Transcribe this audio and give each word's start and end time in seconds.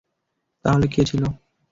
তাহলে 0.65 0.85
কে 0.87 1.01
ছিলো? 1.05 1.27